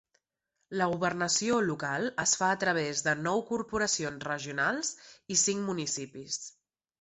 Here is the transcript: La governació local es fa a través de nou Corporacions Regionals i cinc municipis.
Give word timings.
La 0.79 0.85
governació 0.93 1.59
local 1.65 2.07
es 2.23 2.33
fa 2.39 2.49
a 2.53 2.55
través 2.63 3.03
de 3.09 3.13
nou 3.27 3.43
Corporacions 3.51 4.27
Regionals 4.31 4.91
i 5.37 5.39
cinc 5.43 5.63
municipis. 5.69 6.43